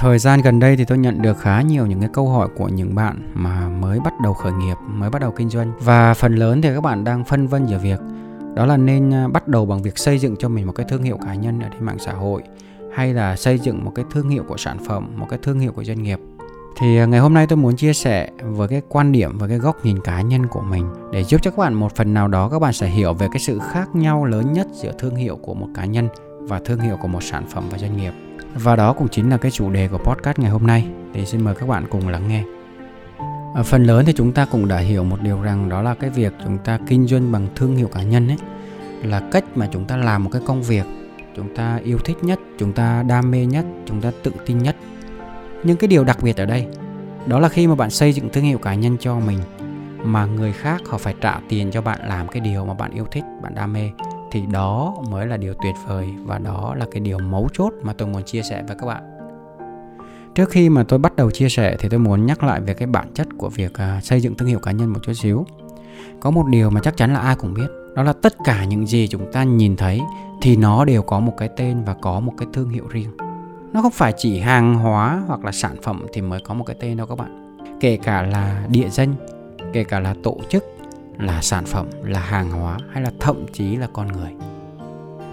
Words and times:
Thời 0.00 0.18
gian 0.18 0.40
gần 0.42 0.60
đây 0.60 0.76
thì 0.76 0.84
tôi 0.84 0.98
nhận 0.98 1.22
được 1.22 1.38
khá 1.38 1.62
nhiều 1.62 1.86
những 1.86 2.00
cái 2.00 2.08
câu 2.12 2.28
hỏi 2.28 2.48
của 2.56 2.68
những 2.68 2.94
bạn 2.94 3.32
mà 3.34 3.68
mới 3.68 4.00
bắt 4.00 4.12
đầu 4.22 4.34
khởi 4.34 4.52
nghiệp, 4.52 4.74
mới 4.86 5.10
bắt 5.10 5.22
đầu 5.22 5.30
kinh 5.30 5.50
doanh 5.50 5.72
và 5.80 6.14
phần 6.14 6.34
lớn 6.34 6.62
thì 6.62 6.74
các 6.74 6.80
bạn 6.80 7.04
đang 7.04 7.24
phân 7.24 7.46
vân 7.46 7.66
về 7.66 7.78
việc 7.78 8.00
đó 8.54 8.66
là 8.66 8.76
nên 8.76 9.14
à, 9.14 9.28
bắt 9.28 9.48
đầu 9.48 9.66
bằng 9.66 9.82
việc 9.82 9.98
xây 9.98 10.18
dựng 10.18 10.36
cho 10.38 10.48
mình 10.48 10.66
một 10.66 10.72
cái 10.72 10.86
thương 10.88 11.02
hiệu 11.02 11.18
cá 11.26 11.34
nhân 11.34 11.60
ở 11.60 11.68
trên 11.72 11.84
mạng 11.84 11.98
xã 11.98 12.12
hội 12.12 12.42
hay 12.94 13.14
là 13.14 13.36
xây 13.36 13.58
dựng 13.58 13.84
một 13.84 13.92
cái 13.94 14.04
thương 14.10 14.28
hiệu 14.28 14.44
của 14.48 14.56
sản 14.56 14.78
phẩm, 14.88 15.12
một 15.16 15.26
cái 15.30 15.38
thương 15.42 15.60
hiệu 15.60 15.72
của 15.72 15.84
doanh 15.84 16.02
nghiệp. 16.02 16.18
Thì 16.78 16.98
à, 16.98 17.06
ngày 17.06 17.20
hôm 17.20 17.34
nay 17.34 17.46
tôi 17.46 17.56
muốn 17.56 17.76
chia 17.76 17.92
sẻ 17.92 18.30
với 18.42 18.68
cái 18.68 18.82
quan 18.88 19.12
điểm 19.12 19.38
và 19.38 19.48
cái 19.48 19.58
góc 19.58 19.84
nhìn 19.84 20.00
cá 20.00 20.20
nhân 20.20 20.46
của 20.46 20.62
mình 20.62 20.86
để 21.12 21.24
giúp 21.24 21.42
cho 21.42 21.50
các 21.50 21.58
bạn 21.58 21.74
một 21.74 21.94
phần 21.94 22.14
nào 22.14 22.28
đó 22.28 22.48
các 22.48 22.58
bạn 22.58 22.72
sẽ 22.72 22.86
hiểu 22.86 23.14
về 23.14 23.28
cái 23.32 23.40
sự 23.40 23.58
khác 23.72 23.94
nhau 23.94 24.24
lớn 24.24 24.52
nhất 24.52 24.66
giữa 24.72 24.92
thương 24.98 25.16
hiệu 25.16 25.36
của 25.36 25.54
một 25.54 25.68
cá 25.74 25.84
nhân 25.84 26.08
và 26.40 26.60
thương 26.64 26.80
hiệu 26.80 26.96
của 27.02 27.08
một 27.08 27.22
sản 27.22 27.44
phẩm 27.48 27.64
và 27.70 27.78
doanh 27.78 27.96
nghiệp. 27.96 28.12
Và 28.54 28.76
đó 28.76 28.92
cũng 28.92 29.08
chính 29.08 29.30
là 29.30 29.36
cái 29.36 29.50
chủ 29.50 29.70
đề 29.70 29.88
của 29.88 29.98
podcast 29.98 30.38
ngày 30.38 30.50
hôm 30.50 30.66
nay. 30.66 30.88
Thì 31.14 31.26
xin 31.26 31.44
mời 31.44 31.54
các 31.54 31.68
bạn 31.68 31.84
cùng 31.90 32.08
lắng 32.08 32.28
nghe. 32.28 32.44
Ở 33.54 33.62
phần 33.62 33.84
lớn 33.84 34.04
thì 34.06 34.12
chúng 34.12 34.32
ta 34.32 34.44
cũng 34.44 34.68
đã 34.68 34.78
hiểu 34.78 35.04
một 35.04 35.20
điều 35.22 35.42
rằng 35.42 35.68
đó 35.68 35.82
là 35.82 35.94
cái 35.94 36.10
việc 36.10 36.32
chúng 36.44 36.58
ta 36.58 36.78
kinh 36.86 37.06
doanh 37.06 37.32
bằng 37.32 37.48
thương 37.56 37.76
hiệu 37.76 37.88
cá 37.88 38.02
nhân 38.02 38.28
ấy, 38.28 38.38
là 39.02 39.20
cách 39.32 39.44
mà 39.54 39.68
chúng 39.72 39.84
ta 39.84 39.96
làm 39.96 40.24
một 40.24 40.30
cái 40.32 40.42
công 40.46 40.62
việc 40.62 40.84
chúng 41.36 41.54
ta 41.54 41.80
yêu 41.84 41.98
thích 41.98 42.16
nhất, 42.22 42.40
chúng 42.58 42.72
ta 42.72 43.02
đam 43.02 43.30
mê 43.30 43.46
nhất, 43.46 43.64
chúng 43.86 44.00
ta 44.00 44.12
tự 44.22 44.32
tin 44.46 44.58
nhất. 44.58 44.76
Nhưng 45.62 45.76
cái 45.76 45.88
điều 45.88 46.04
đặc 46.04 46.18
biệt 46.22 46.36
ở 46.36 46.46
đây, 46.46 46.66
đó 47.26 47.38
là 47.38 47.48
khi 47.48 47.66
mà 47.66 47.74
bạn 47.74 47.90
xây 47.90 48.12
dựng 48.12 48.28
thương 48.28 48.44
hiệu 48.44 48.58
cá 48.58 48.74
nhân 48.74 48.96
cho 49.00 49.20
mình, 49.20 49.38
mà 50.04 50.26
người 50.26 50.52
khác 50.52 50.80
họ 50.86 50.98
phải 50.98 51.14
trả 51.20 51.40
tiền 51.48 51.70
cho 51.70 51.82
bạn 51.82 51.98
làm 52.08 52.28
cái 52.28 52.40
điều 52.40 52.64
mà 52.64 52.74
bạn 52.74 52.90
yêu 52.90 53.06
thích, 53.10 53.24
bạn 53.42 53.54
đam 53.54 53.72
mê 53.72 53.90
thì 54.30 54.42
đó 54.46 54.94
mới 55.10 55.26
là 55.26 55.36
điều 55.36 55.54
tuyệt 55.62 55.74
vời 55.86 56.08
và 56.24 56.38
đó 56.38 56.74
là 56.78 56.86
cái 56.92 57.00
điều 57.00 57.18
mấu 57.18 57.48
chốt 57.52 57.72
mà 57.82 57.92
tôi 57.92 58.08
muốn 58.08 58.22
chia 58.22 58.42
sẻ 58.42 58.62
với 58.68 58.76
các 58.80 58.86
bạn. 58.86 59.02
Trước 60.34 60.50
khi 60.50 60.68
mà 60.68 60.84
tôi 60.88 60.98
bắt 60.98 61.16
đầu 61.16 61.30
chia 61.30 61.48
sẻ 61.48 61.76
thì 61.78 61.88
tôi 61.88 61.98
muốn 61.98 62.26
nhắc 62.26 62.42
lại 62.42 62.60
về 62.60 62.74
cái 62.74 62.86
bản 62.86 63.08
chất 63.14 63.26
của 63.38 63.48
việc 63.48 63.74
à, 63.74 64.00
xây 64.02 64.20
dựng 64.20 64.34
thương 64.34 64.48
hiệu 64.48 64.58
cá 64.58 64.72
nhân 64.72 64.92
một 64.92 65.00
chút 65.02 65.12
xíu. 65.12 65.46
Có 66.20 66.30
một 66.30 66.46
điều 66.46 66.70
mà 66.70 66.80
chắc 66.84 66.96
chắn 66.96 67.14
là 67.14 67.20
ai 67.20 67.36
cũng 67.36 67.54
biết, 67.54 67.68
đó 67.94 68.02
là 68.02 68.12
tất 68.12 68.34
cả 68.44 68.64
những 68.64 68.86
gì 68.86 69.08
chúng 69.08 69.32
ta 69.32 69.44
nhìn 69.44 69.76
thấy 69.76 70.00
thì 70.42 70.56
nó 70.56 70.84
đều 70.84 71.02
có 71.02 71.20
một 71.20 71.34
cái 71.36 71.48
tên 71.56 71.84
và 71.84 71.94
có 71.94 72.20
một 72.20 72.32
cái 72.38 72.48
thương 72.52 72.68
hiệu 72.68 72.84
riêng. 72.90 73.10
Nó 73.72 73.82
không 73.82 73.92
phải 73.92 74.14
chỉ 74.16 74.38
hàng 74.38 74.74
hóa 74.74 75.22
hoặc 75.26 75.44
là 75.44 75.52
sản 75.52 75.76
phẩm 75.82 76.06
thì 76.12 76.20
mới 76.20 76.40
có 76.40 76.54
một 76.54 76.64
cái 76.64 76.76
tên 76.80 76.96
đâu 76.96 77.06
các 77.06 77.18
bạn. 77.18 77.56
Kể 77.80 77.96
cả 77.96 78.22
là 78.22 78.66
địa 78.68 78.88
danh, 78.88 79.14
kể 79.72 79.84
cả 79.84 80.00
là 80.00 80.14
tổ 80.22 80.36
chức 80.48 80.64
là 81.20 81.42
sản 81.42 81.64
phẩm, 81.64 81.86
là 82.02 82.20
hàng 82.20 82.50
hóa 82.50 82.78
hay 82.92 83.02
là 83.02 83.10
thậm 83.20 83.46
chí 83.52 83.76
là 83.76 83.88
con 83.92 84.08
người? 84.08 84.30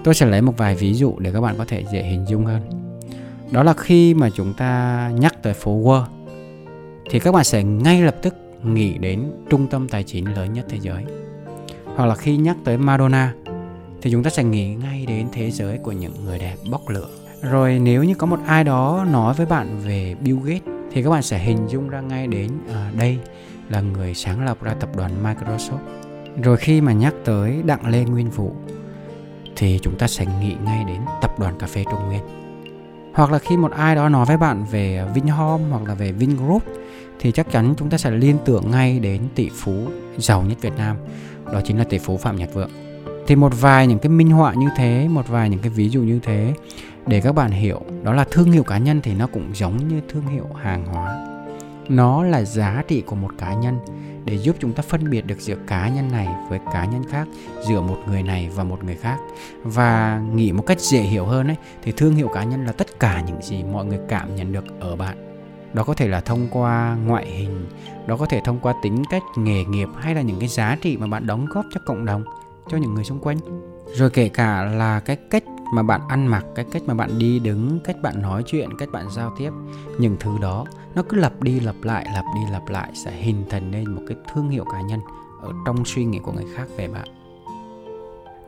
Tôi 0.04 0.14
sẽ 0.14 0.26
lấy 0.26 0.42
một 0.42 0.54
vài 0.58 0.76
ví 0.76 0.94
dụ 0.94 1.16
để 1.20 1.32
các 1.34 1.42
bạn 1.42 1.56
có 1.58 1.66
thể 1.66 1.86
dễ 1.92 2.04
hình 2.04 2.26
dung 2.28 2.46
hơn. 2.46 2.62
Đó 3.52 3.64
là 3.64 3.74
khi 3.74 4.14
mà 4.14 4.30
chúng 4.30 4.54
ta 4.54 5.12
nhắc 5.20 5.44
tới 5.44 5.54
phố 5.54 5.72
Wall, 5.72 6.04
thì 7.10 7.20
các 7.20 7.32
bạn 7.32 7.44
sẽ 7.44 7.64
ngay 7.64 8.02
lập 8.02 8.16
tức 8.22 8.36
nghĩ 8.64 8.98
đến 8.98 9.32
trung 9.50 9.68
tâm 9.68 9.88
tài 9.88 10.04
chính 10.04 10.36
lớn 10.36 10.54
nhất 10.54 10.66
thế 10.70 10.80
giới. 10.82 11.06
Hoặc 11.96 12.06
là 12.06 12.16
khi 12.16 12.38
nhắc 12.38 12.58
tới 12.64 12.78
Madonna, 12.78 13.34
thì 14.02 14.12
chúng 14.12 14.24
ta 14.24 14.30
sẽ 14.30 14.44
nghĩ 14.44 14.76
ngay 14.76 15.06
đến 15.06 15.28
thế 15.32 15.52
giới 15.52 15.78
của 15.78 15.92
những 15.92 16.26
người 16.26 16.40
đẹp 16.40 16.56
bốc 16.72 16.90
lửa. 16.90 17.08
Rồi 17.42 17.80
nếu 17.80 18.04
như 18.04 18.16
có 18.16 18.28
một 18.28 18.40
ai 18.46 18.64
đó 18.64 19.06
nói 19.12 19.34
với 19.34 19.46
bạn 19.46 19.80
về 19.86 20.16
Bill 20.22 20.40
Gates 20.44 20.77
thì 20.92 21.04
các 21.04 21.10
bạn 21.10 21.22
sẽ 21.22 21.40
hình 21.40 21.68
dung 21.68 21.90
ra 21.90 22.02
ngay 22.02 22.28
đến 22.28 22.52
à, 22.74 22.92
đây 22.98 23.20
là 23.70 23.82
người 23.82 24.14
sáng 24.14 24.46
lập 24.46 24.58
ra 24.62 24.74
tập 24.74 24.90
đoàn 24.96 25.12
Microsoft. 25.24 25.78
Rồi 26.44 26.58
khi 26.58 26.82
mà 26.82 26.92
nhắc 26.92 27.14
tới 27.26 27.62
Đặng 27.66 27.88
Lê 27.88 28.04
Nguyên 28.04 28.30
Vũ 28.30 28.52
thì 29.56 29.80
chúng 29.84 29.98
ta 29.98 30.08
sẽ 30.08 30.26
nghĩ 30.26 30.56
ngay 30.66 30.84
đến 30.88 31.02
tập 31.22 31.40
đoàn 31.40 31.56
cà 31.60 31.68
phê 31.68 31.84
Trung 31.92 32.06
Nguyên. 32.08 32.22
Hoặc 33.14 33.32
là 33.32 33.40
khi 33.40 33.58
một 33.58 33.72
ai 33.72 33.96
đó 33.96 34.10
nói 34.10 34.26
với 34.26 34.38
bạn 34.38 34.66
về 34.72 35.06
Vinhome 35.14 35.64
hoặc 35.70 35.84
là 35.88 35.94
về 35.94 36.12
Vingroup 36.12 36.64
thì 37.20 37.32
chắc 37.32 37.52
chắn 37.52 37.74
chúng 37.78 37.90
ta 37.90 37.98
sẽ 37.98 38.12
liên 38.12 38.38
tưởng 38.46 38.72
ngay 38.72 39.00
đến 39.00 39.22
tỷ 39.36 39.50
phú 39.50 39.88
giàu 40.18 40.42
nhất 40.42 40.58
Việt 40.62 40.74
Nam, 40.78 40.96
đó 41.54 41.62
chính 41.64 41.78
là 41.78 41.84
tỷ 41.84 41.98
phú 41.98 42.18
Phạm 42.18 42.36
Nhật 42.36 42.54
Vượng. 42.54 42.70
Thì 43.28 43.36
một 43.36 43.62
vài 43.62 43.88
những 43.88 44.00
cái 44.00 44.10
minh 44.10 44.30
họa 44.30 44.54
như 44.54 44.68
thế, 44.78 45.08
một 45.08 45.28
vài 45.28 45.50
những 45.50 45.60
cái 45.60 45.70
ví 45.70 45.90
dụ 45.90 46.02
như 46.02 46.20
thế 46.24 46.54
để 47.08 47.22
các 47.22 47.36
bạn 47.36 47.52
hiểu, 47.52 47.82
đó 48.04 48.14
là 48.14 48.26
thương 48.32 48.52
hiệu 48.52 48.64
cá 48.64 48.78
nhân 48.78 49.02
thì 49.02 49.14
nó 49.14 49.28
cũng 49.28 49.52
giống 49.54 49.88
như 49.88 50.02
thương 50.10 50.28
hiệu 50.28 50.48
hàng 50.64 50.86
hóa. 50.86 51.28
Nó 51.90 52.24
là 52.24 52.44
giá 52.44 52.84
trị 52.88 53.02
của 53.02 53.16
một 53.16 53.32
cá 53.38 53.54
nhân. 53.54 53.80
Để 54.26 54.38
giúp 54.38 54.56
chúng 54.60 54.74
ta 54.74 54.84
phân 54.84 55.10
biệt 55.10 55.26
được 55.26 55.40
giữa 55.40 55.56
cá 55.68 55.90
nhân 55.90 56.12
này 56.12 56.28
với 56.50 56.60
cá 56.74 56.86
nhân 56.86 57.04
khác, 57.10 57.28
giữa 57.68 57.82
một 57.82 57.98
người 58.08 58.24
này 58.24 58.50
và 58.56 58.64
một 58.64 58.84
người 58.84 58.96
khác. 58.96 59.18
Và 59.64 60.22
nghĩ 60.34 60.52
một 60.52 60.64
cách 60.68 60.80
dễ 60.80 61.00
hiểu 61.00 61.26
hơn 61.26 61.48
ấy, 61.48 61.56
thì 61.84 61.92
thương 61.92 62.16
hiệu 62.16 62.28
cá 62.28 62.44
nhân 62.44 62.66
là 62.66 62.72
tất 62.72 63.00
cả 63.00 63.24
những 63.28 63.42
gì 63.42 63.64
mọi 63.64 63.86
người 63.86 64.00
cảm 64.10 64.36
nhận 64.36 64.54
được 64.54 64.66
ở 64.80 64.96
bạn. 64.96 65.18
Đó 65.74 65.84
có 65.84 65.94
thể 65.94 66.08
là 66.08 66.22
thông 66.22 66.48
qua 66.52 66.98
ngoại 67.06 67.26
hình, 67.26 67.68
đó 68.08 68.18
có 68.18 68.26
thể 68.26 68.42
thông 68.46 68.60
qua 68.60 68.74
tính 68.84 69.04
cách, 69.10 69.24
nghề 69.36 69.66
nghiệp 69.66 69.90
hay 69.98 70.16
là 70.16 70.22
những 70.22 70.40
cái 70.40 70.50
giá 70.50 70.78
trị 70.82 70.98
mà 70.98 71.08
bạn 71.08 71.28
đóng 71.28 71.46
góp 71.46 71.66
cho 71.74 71.80
cộng 71.86 72.06
đồng, 72.06 72.24
cho 72.70 72.78
những 72.78 72.94
người 72.94 73.04
xung 73.04 73.20
quanh. 73.20 73.38
Rồi 73.94 74.10
kể 74.10 74.30
cả 74.30 74.64
là 74.64 75.00
cái 75.00 75.16
cách 75.16 75.44
mà 75.74 75.84
bạn 75.84 76.02
ăn 76.08 76.28
mặc, 76.28 76.46
cái 76.56 76.66
cách 76.72 76.82
mà 76.86 76.94
bạn 76.94 77.20
đi 77.20 77.40
đứng, 77.40 77.80
cách 77.84 78.02
bạn 78.02 78.22
nói 78.22 78.44
chuyện, 78.46 78.70
cách 78.78 78.90
bạn 78.92 79.06
giao 79.16 79.34
tiếp, 79.38 79.52
những 80.00 80.18
thứ 80.20 80.32
đó 80.42 80.66
nó 80.96 81.04
cứ 81.10 81.18
lặp 81.18 81.42
đi 81.42 81.60
lặp 81.60 81.76
lại, 81.84 82.08
lặp 82.14 82.26
đi 82.36 82.52
lặp 82.52 82.70
lại 82.70 82.92
sẽ 82.94 83.12
hình 83.12 83.44
thành 83.50 83.72
nên 83.72 83.96
một 83.96 84.02
cái 84.08 84.18
thương 84.34 84.50
hiệu 84.50 84.66
cá 84.72 84.82
nhân 84.82 85.00
ở 85.42 85.52
trong 85.66 85.86
suy 85.86 86.06
nghĩ 86.06 86.20
của 86.20 86.32
người 86.32 86.46
khác 86.56 86.68
về 86.78 86.88
bạn. 86.88 87.08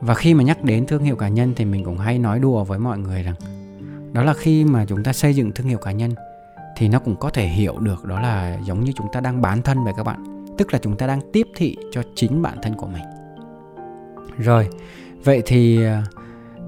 Và 0.00 0.14
khi 0.14 0.34
mà 0.34 0.44
nhắc 0.44 0.64
đến 0.64 0.86
thương 0.86 1.02
hiệu 1.02 1.16
cá 1.16 1.28
nhân 1.28 1.52
thì 1.56 1.64
mình 1.64 1.84
cũng 1.84 1.98
hay 1.98 2.18
nói 2.18 2.38
đùa 2.38 2.64
với 2.64 2.78
mọi 2.78 2.98
người 2.98 3.22
rằng 3.22 3.34
đó 4.12 4.22
là 4.22 4.34
khi 4.34 4.64
mà 4.64 4.84
chúng 4.84 5.04
ta 5.04 5.12
xây 5.12 5.34
dựng 5.34 5.52
thương 5.52 5.66
hiệu 5.66 5.78
cá 5.78 5.92
nhân 5.92 6.14
thì 6.76 6.88
nó 6.88 6.98
cũng 6.98 7.16
có 7.16 7.30
thể 7.30 7.46
hiểu 7.46 7.78
được 7.78 8.04
đó 8.04 8.20
là 8.20 8.58
giống 8.64 8.84
như 8.84 8.92
chúng 8.96 9.06
ta 9.12 9.20
đang 9.20 9.42
bán 9.42 9.62
thân 9.62 9.84
về 9.84 9.92
các 9.96 10.02
bạn, 10.02 10.46
tức 10.58 10.72
là 10.72 10.78
chúng 10.82 10.96
ta 10.96 11.06
đang 11.06 11.20
tiếp 11.32 11.46
thị 11.56 11.76
cho 11.92 12.02
chính 12.14 12.42
bản 12.42 12.58
thân 12.62 12.74
của 12.74 12.86
mình. 12.86 13.04
Rồi, 14.38 14.68
vậy 15.24 15.42
thì 15.46 15.84
à, 15.84 16.04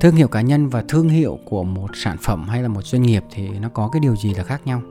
thương 0.02 0.14
hiệu 0.14 0.28
cá 0.28 0.40
nhân 0.40 0.68
và 0.68 0.84
thương 0.88 1.08
hiệu 1.08 1.38
của 1.44 1.64
một 1.64 1.90
sản 1.94 2.16
phẩm 2.20 2.48
hay 2.48 2.62
là 2.62 2.68
một 2.68 2.86
doanh 2.86 3.02
nghiệp 3.02 3.24
thì 3.30 3.48
nó 3.48 3.68
có 3.68 3.88
cái 3.92 4.00
điều 4.00 4.16
gì 4.16 4.34
là 4.34 4.44
khác 4.44 4.60
nhau? 4.64 4.82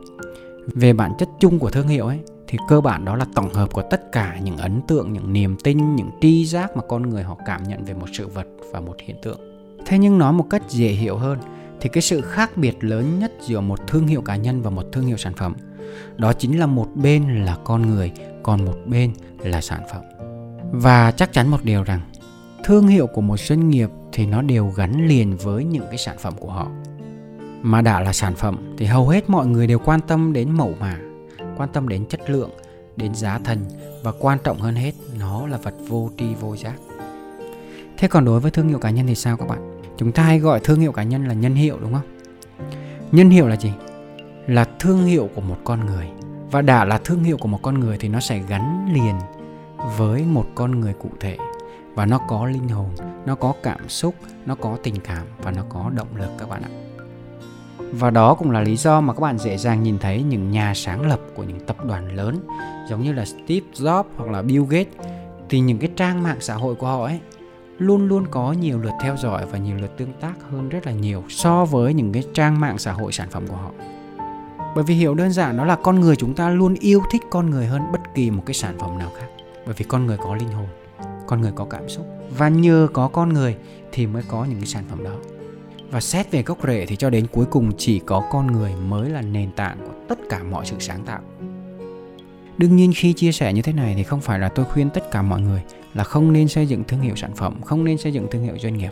Về 0.66 0.92
bản 0.92 1.12
chất 1.18 1.28
chung 1.40 1.58
của 1.58 1.70
thương 1.70 1.88
hiệu 1.88 2.06
ấy, 2.06 2.18
thì 2.48 2.58
cơ 2.68 2.80
bản 2.80 3.04
đó 3.04 3.16
là 3.16 3.26
tổng 3.34 3.54
hợp 3.54 3.72
của 3.72 3.82
tất 3.90 4.12
cả 4.12 4.38
những 4.42 4.56
ấn 4.56 4.82
tượng, 4.88 5.12
những 5.12 5.32
niềm 5.32 5.56
tin, 5.64 5.96
những 5.96 6.10
tri 6.20 6.46
giác 6.46 6.76
mà 6.76 6.82
con 6.88 7.02
người 7.02 7.22
họ 7.22 7.36
cảm 7.46 7.62
nhận 7.62 7.84
về 7.84 7.94
một 7.94 8.06
sự 8.12 8.28
vật 8.28 8.46
và 8.72 8.80
một 8.80 8.96
hiện 9.00 9.16
tượng. 9.22 9.40
Thế 9.86 9.98
nhưng 9.98 10.18
nói 10.18 10.32
một 10.32 10.46
cách 10.50 10.62
dễ 10.68 10.88
hiểu 10.88 11.16
hơn, 11.16 11.38
thì 11.80 11.88
cái 11.88 12.02
sự 12.02 12.20
khác 12.20 12.56
biệt 12.56 12.84
lớn 12.84 13.18
nhất 13.18 13.32
giữa 13.40 13.60
một 13.60 13.86
thương 13.86 14.06
hiệu 14.06 14.22
cá 14.22 14.36
nhân 14.36 14.62
và 14.62 14.70
một 14.70 14.86
thương 14.92 15.06
hiệu 15.06 15.16
sản 15.16 15.32
phẩm, 15.36 15.54
đó 16.16 16.32
chính 16.32 16.58
là 16.58 16.66
một 16.66 16.88
bên 16.94 17.44
là 17.44 17.56
con 17.64 17.82
người, 17.82 18.12
còn 18.42 18.64
một 18.64 18.76
bên 18.86 19.12
là 19.42 19.60
sản 19.60 19.82
phẩm. 19.92 20.02
Và 20.72 21.10
chắc 21.10 21.32
chắn 21.32 21.48
một 21.48 21.64
điều 21.64 21.82
rằng 21.82 22.00
thương 22.64 22.86
hiệu 22.86 23.06
của 23.06 23.20
một 23.20 23.40
doanh 23.40 23.68
nghiệp 23.68 23.90
thì 24.12 24.26
nó 24.26 24.42
đều 24.42 24.68
gắn 24.76 25.08
liền 25.08 25.36
với 25.36 25.64
những 25.64 25.84
cái 25.86 25.98
sản 25.98 26.16
phẩm 26.18 26.34
của 26.40 26.50
họ. 26.50 26.68
Mà 27.62 27.82
đã 27.82 28.00
là 28.00 28.12
sản 28.12 28.34
phẩm 28.34 28.74
thì 28.78 28.86
hầu 28.86 29.08
hết 29.08 29.30
mọi 29.30 29.46
người 29.46 29.66
đều 29.66 29.78
quan 29.78 30.00
tâm 30.00 30.32
đến 30.32 30.50
mẫu 30.50 30.74
mã, 30.80 30.98
quan 31.56 31.68
tâm 31.72 31.88
đến 31.88 32.06
chất 32.06 32.30
lượng, 32.30 32.50
đến 32.96 33.14
giá 33.14 33.38
thành 33.44 33.58
và 34.02 34.12
quan 34.20 34.38
trọng 34.44 34.58
hơn 34.58 34.74
hết, 34.74 34.92
nó 35.18 35.46
là 35.46 35.56
vật 35.56 35.74
vô 35.88 36.10
tri 36.18 36.34
vô 36.34 36.56
giác. 36.56 36.74
Thế 37.98 38.08
còn 38.08 38.24
đối 38.24 38.40
với 38.40 38.50
thương 38.50 38.68
hiệu 38.68 38.78
cá 38.78 38.90
nhân 38.90 39.06
thì 39.06 39.14
sao 39.14 39.36
các 39.36 39.48
bạn? 39.48 39.80
Chúng 39.96 40.12
ta 40.12 40.22
hay 40.22 40.38
gọi 40.38 40.60
thương 40.60 40.80
hiệu 40.80 40.92
cá 40.92 41.02
nhân 41.02 41.24
là 41.24 41.34
nhân 41.34 41.54
hiệu, 41.54 41.78
đúng 41.80 41.92
không? 41.92 42.18
Nhân 43.12 43.30
hiệu 43.30 43.48
là 43.48 43.56
gì? 43.56 43.72
Là 44.46 44.64
thương 44.78 45.04
hiệu 45.04 45.28
của 45.34 45.40
một 45.40 45.56
con 45.64 45.86
người. 45.86 46.06
Và 46.50 46.62
đã 46.62 46.84
là 46.84 46.98
thương 47.04 47.24
hiệu 47.24 47.36
của 47.36 47.48
một 47.48 47.58
con 47.62 47.80
người 47.80 47.96
thì 48.00 48.08
nó 48.08 48.20
sẽ 48.20 48.40
gắn 48.48 48.88
liền 48.94 49.14
với 49.96 50.22
một 50.22 50.46
con 50.54 50.80
người 50.80 50.92
cụ 50.92 51.08
thể 51.20 51.36
và 51.94 52.06
nó 52.06 52.18
có 52.28 52.46
linh 52.46 52.68
hồn, 52.68 52.90
nó 53.26 53.34
có 53.34 53.52
cảm 53.62 53.88
xúc, 53.88 54.14
nó 54.46 54.54
có 54.54 54.76
tình 54.82 55.00
cảm 55.00 55.26
và 55.42 55.50
nó 55.50 55.62
có 55.68 55.90
động 55.94 56.16
lực 56.16 56.30
các 56.38 56.48
bạn 56.48 56.62
ạ 56.62 56.70
và 57.92 58.10
đó 58.10 58.34
cũng 58.34 58.50
là 58.50 58.60
lý 58.60 58.76
do 58.76 59.00
mà 59.00 59.12
các 59.12 59.20
bạn 59.20 59.38
dễ 59.38 59.56
dàng 59.56 59.82
nhìn 59.82 59.98
thấy 59.98 60.22
những 60.22 60.50
nhà 60.50 60.72
sáng 60.74 61.06
lập 61.06 61.20
của 61.34 61.42
những 61.42 61.60
tập 61.60 61.76
đoàn 61.84 62.16
lớn, 62.16 62.40
giống 62.88 63.02
như 63.02 63.12
là 63.12 63.24
Steve 63.24 63.66
Jobs 63.74 64.04
hoặc 64.16 64.30
là 64.30 64.42
Bill 64.42 64.64
Gates 64.68 64.94
thì 65.48 65.60
những 65.60 65.78
cái 65.78 65.90
trang 65.96 66.22
mạng 66.22 66.36
xã 66.40 66.54
hội 66.54 66.74
của 66.74 66.86
họ 66.86 67.04
ấy 67.04 67.20
luôn 67.78 68.08
luôn 68.08 68.26
có 68.30 68.52
nhiều 68.52 68.78
lượt 68.78 68.92
theo 69.00 69.16
dõi 69.16 69.46
và 69.46 69.58
nhiều 69.58 69.76
lượt 69.76 69.96
tương 69.96 70.12
tác 70.20 70.34
hơn 70.50 70.68
rất 70.68 70.86
là 70.86 70.92
nhiều 70.92 71.24
so 71.28 71.64
với 71.64 71.94
những 71.94 72.12
cái 72.12 72.24
trang 72.34 72.60
mạng 72.60 72.78
xã 72.78 72.92
hội 72.92 73.12
sản 73.12 73.28
phẩm 73.30 73.46
của 73.46 73.56
họ. 73.56 73.70
Bởi 74.74 74.84
vì 74.84 74.94
hiểu 74.94 75.14
đơn 75.14 75.30
giản, 75.30 75.56
đó 75.56 75.64
là 75.64 75.76
con 75.76 76.00
người 76.00 76.16
chúng 76.16 76.34
ta 76.34 76.50
luôn 76.50 76.74
yêu 76.74 77.02
thích 77.12 77.22
con 77.30 77.50
người 77.50 77.66
hơn 77.66 77.82
bất 77.92 78.00
kỳ 78.14 78.30
một 78.30 78.42
cái 78.46 78.54
sản 78.54 78.74
phẩm 78.78 78.98
nào 78.98 79.10
khác. 79.18 79.26
bởi 79.66 79.74
vì 79.78 79.84
con 79.84 80.06
người 80.06 80.16
có 80.16 80.34
linh 80.34 80.48
hồn 80.48 80.66
con 81.26 81.40
người 81.40 81.52
có 81.54 81.64
cảm 81.64 81.88
xúc. 81.88 82.06
Và 82.38 82.48
nhờ 82.48 82.88
có 82.92 83.08
con 83.08 83.28
người 83.28 83.56
thì 83.92 84.06
mới 84.06 84.22
có 84.28 84.44
những 84.44 84.58
cái 84.58 84.66
sản 84.66 84.84
phẩm 84.90 85.04
đó. 85.04 85.14
Và 85.90 86.00
xét 86.00 86.30
về 86.30 86.42
gốc 86.42 86.58
rễ 86.66 86.86
thì 86.86 86.96
cho 86.96 87.10
đến 87.10 87.26
cuối 87.32 87.46
cùng 87.50 87.72
chỉ 87.78 87.98
có 87.98 88.22
con 88.30 88.46
người 88.46 88.72
mới 88.74 89.10
là 89.10 89.22
nền 89.22 89.52
tảng 89.52 89.78
của 89.86 89.92
tất 90.08 90.18
cả 90.28 90.42
mọi 90.42 90.66
sự 90.66 90.76
sáng 90.80 91.04
tạo. 91.04 91.20
Đương 92.58 92.76
nhiên 92.76 92.92
khi 92.96 93.12
chia 93.12 93.32
sẻ 93.32 93.52
như 93.52 93.62
thế 93.62 93.72
này 93.72 93.94
thì 93.96 94.02
không 94.02 94.20
phải 94.20 94.38
là 94.38 94.48
tôi 94.48 94.66
khuyên 94.66 94.90
tất 94.90 95.10
cả 95.10 95.22
mọi 95.22 95.40
người 95.40 95.62
là 95.94 96.04
không 96.04 96.32
nên 96.32 96.48
xây 96.48 96.66
dựng 96.66 96.84
thương 96.84 97.00
hiệu 97.00 97.16
sản 97.16 97.34
phẩm, 97.36 97.62
không 97.62 97.84
nên 97.84 97.98
xây 97.98 98.12
dựng 98.12 98.26
thương 98.30 98.42
hiệu 98.42 98.54
doanh 98.58 98.78
nghiệp. 98.78 98.90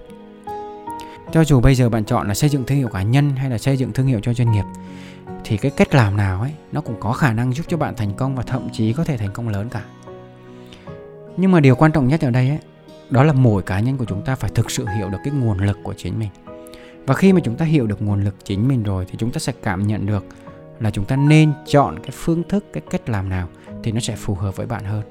Cho 1.33 1.45
dù 1.45 1.61
bây 1.61 1.75
giờ 1.75 1.89
bạn 1.89 2.05
chọn 2.05 2.29
là 2.29 2.35
xây 2.35 2.51
dựng 2.51 2.65
thương 2.65 2.79
hiệu 2.79 2.89
cá 2.89 3.03
nhân 3.03 3.31
hay 3.31 3.51
là 3.51 3.59
xây 3.59 3.77
dựng 3.77 3.93
thương 3.93 4.07
hiệu 4.07 4.21
cho 4.23 4.35
doanh 4.35 4.53
nghiệp, 4.53 4.65
thì 5.45 5.57
cái 5.57 5.71
cách 5.71 5.95
làm 5.95 6.17
nào 6.17 6.41
ấy, 6.41 6.53
nó 6.73 6.81
cũng 6.81 6.97
có 7.01 7.13
khả 7.13 7.33
năng 7.33 7.53
giúp 7.53 7.67
cho 7.69 7.77
bạn 7.77 7.95
thành 7.97 8.15
công 8.15 8.37
và 8.37 8.43
thậm 8.43 8.69
chí 8.73 8.93
có 8.93 9.05
thể 9.05 9.17
thành 9.17 9.33
công 9.33 9.49
lớn 9.49 9.69
cả 9.69 9.85
nhưng 11.37 11.53
mà 11.53 11.61
điều 11.61 11.75
quan 11.75 11.93
trọng 11.93 12.09
nhất 12.09 12.21
ở 12.21 12.31
đây 12.31 12.49
ấy, 12.49 12.59
đó 13.11 13.25
là 13.25 13.33
mỗi 13.33 13.63
cá 13.63 13.81
nhân 13.81 13.97
của 13.97 14.05
chúng 14.05 14.23
ta 14.23 14.35
phải 14.35 14.51
thực 14.55 14.71
sự 14.71 14.87
hiểu 14.97 15.11
được 15.11 15.19
cái 15.25 15.35
nguồn 15.35 15.59
lực 15.59 15.79
của 15.83 15.95
chính 15.97 16.19
mình. 16.19 16.29
Và 17.07 17.15
khi 17.15 17.33
mà 17.33 17.41
chúng 17.45 17.57
ta 17.57 17.65
hiểu 17.65 17.87
được 17.87 18.03
nguồn 18.03 18.25
lực 18.25 18.35
chính 18.45 18.69
mình 18.69 18.83
rồi 18.83 19.07
thì 19.09 19.15
chúng 19.19 19.31
ta 19.31 19.39
sẽ 19.39 19.53
cảm 19.63 19.87
nhận 19.87 20.07
được 20.07 20.25
là 20.81 20.91
chúng 20.91 21.05
ta 21.05 21.17
nên 21.17 21.53
chọn 21.67 21.99
cái 22.03 22.11
phương 22.13 22.43
thức, 22.49 22.65
cái 22.73 22.83
cách 22.91 23.09
làm 23.09 23.29
nào 23.29 23.49
thì 23.83 23.93
nó 23.93 24.01
sẽ 24.01 24.17
phù 24.17 24.35
hợp 24.35 24.57
với 24.57 24.67
bạn 24.67 24.85
hơn. 24.85 25.03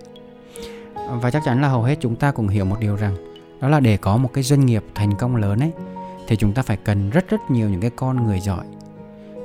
Và 1.22 1.32
chắc 1.32 1.42
chắn 1.46 1.62
là 1.62 1.68
hầu 1.68 1.84
hết 1.84 1.98
chúng 2.00 2.16
ta 2.16 2.32
cũng 2.32 2.48
hiểu 2.48 2.66
một 2.66 2.78
điều 2.80 2.96
rằng, 2.96 3.16
đó 3.62 3.68
là 3.68 3.80
để 3.80 3.98
có 3.98 4.18
một 4.18 4.34
cái 4.34 4.44
doanh 4.44 4.66
nghiệp 4.66 4.84
thành 4.96 5.16
công 5.16 5.36
lớn 5.36 5.60
ấy, 5.60 5.72
thì 6.28 6.36
chúng 6.36 6.54
ta 6.54 6.62
phải 6.62 6.78
cần 6.78 7.10
rất 7.10 7.30
rất 7.30 7.42
nhiều 7.50 7.70
những 7.70 7.82
cái 7.82 7.92
con 7.96 8.26
người 8.26 8.40
giỏi. 8.40 8.66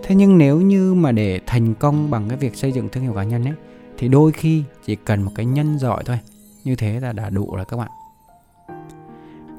Thế 0.03 0.15
nhưng 0.15 0.38
nếu 0.38 0.61
như 0.61 0.94
mà 0.94 1.12
để 1.12 1.41
thành 1.47 1.75
công 1.75 2.11
bằng 2.11 2.29
cái 2.29 2.38
việc 2.38 2.56
xây 2.56 2.73
dựng 2.73 2.88
thương 2.88 3.03
hiệu 3.03 3.12
cá 3.12 3.23
nhân 3.23 3.44
ấy, 3.44 3.55
thì 3.99 4.09
đôi 4.09 4.32
khi 4.32 4.62
chỉ 4.87 4.97
cần 4.97 5.23
một 5.23 5.32
cái 5.35 5.47
nhân 5.47 5.79
giỏi 5.79 6.03
thôi 6.06 6.19
như 6.64 6.76
thế 6.76 7.00
là 7.00 7.12
đã 7.12 7.31
đủ 7.31 7.56
rồi 7.56 7.64
các 7.64 7.76
bạn. 7.76 7.90